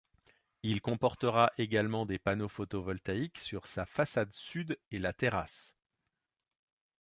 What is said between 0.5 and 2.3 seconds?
Il comportera également des